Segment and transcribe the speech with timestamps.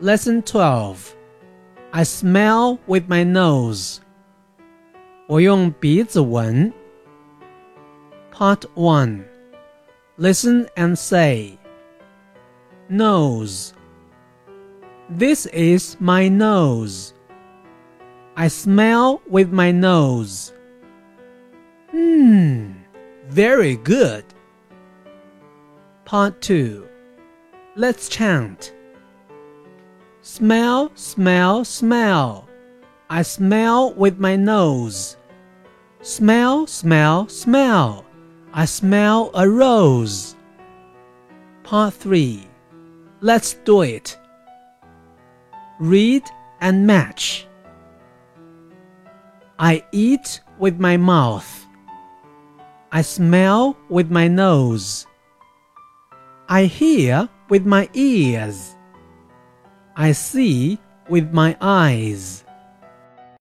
[0.00, 1.16] Lesson 12
[1.92, 4.00] I smell with my nose.
[5.26, 6.72] 我用鼻子闻。
[8.32, 9.24] Part 1
[10.18, 11.58] Listen and say
[12.90, 13.72] Nose.
[15.08, 17.14] This is my nose.
[18.36, 20.52] I smell with my nose.
[21.90, 22.72] Hmm,
[23.28, 24.24] very good.
[26.04, 26.86] Part 2
[27.74, 28.72] Let's chant.
[30.23, 32.47] Smell, smell, smell.
[33.09, 35.17] I smell with my nose.
[36.03, 38.05] Smell, smell, smell.
[38.53, 40.35] I smell a rose.
[41.63, 42.47] Part 3.
[43.21, 44.15] Let's do it.
[45.79, 46.23] Read
[46.59, 47.47] and match.
[49.57, 51.65] I eat with my mouth.
[52.91, 55.07] I smell with my nose.
[56.47, 58.75] I hear with my ears.
[59.95, 62.43] I see with my eyes.